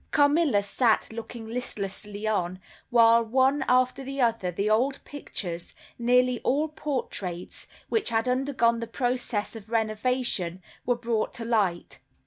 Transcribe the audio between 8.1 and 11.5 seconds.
undergone the process of renovation, were brought to